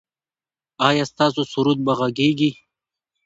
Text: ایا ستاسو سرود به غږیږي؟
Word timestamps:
ایا 0.87 1.03
ستاسو 1.11 1.41
سرود 1.51 1.79
به 1.85 1.93
غږیږي؟ 1.99 2.51